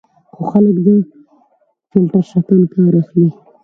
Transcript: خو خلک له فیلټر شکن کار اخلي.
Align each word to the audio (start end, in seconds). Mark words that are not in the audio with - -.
خو 0.35 0.41
خلک 0.51 0.75
له 0.85 0.93
فیلټر 1.89 2.23
شکن 2.31 2.59
کار 2.73 2.93
اخلي. 3.01 3.29